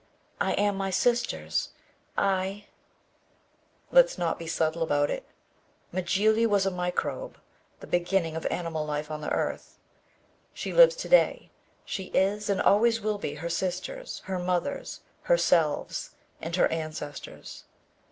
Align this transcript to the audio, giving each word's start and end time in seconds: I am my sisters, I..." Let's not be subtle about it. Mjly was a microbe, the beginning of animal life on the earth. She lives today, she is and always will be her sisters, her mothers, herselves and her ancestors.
I 0.39 0.53
am 0.53 0.77
my 0.77 0.89
sisters, 0.89 1.73
I..." 2.17 2.65
Let's 3.91 4.17
not 4.17 4.39
be 4.39 4.47
subtle 4.47 4.81
about 4.81 5.11
it. 5.11 5.23
Mjly 5.93 6.47
was 6.47 6.65
a 6.65 6.71
microbe, 6.71 7.37
the 7.81 7.85
beginning 7.85 8.35
of 8.35 8.47
animal 8.47 8.83
life 8.83 9.11
on 9.11 9.21
the 9.21 9.29
earth. 9.29 9.77
She 10.55 10.73
lives 10.73 10.95
today, 10.95 11.51
she 11.85 12.05
is 12.15 12.49
and 12.49 12.59
always 12.59 12.99
will 12.99 13.19
be 13.19 13.35
her 13.35 13.49
sisters, 13.51 14.23
her 14.25 14.39
mothers, 14.39 15.01
herselves 15.25 16.15
and 16.41 16.55
her 16.55 16.65
ancestors. 16.69 17.65